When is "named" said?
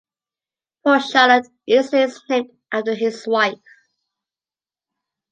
2.27-2.49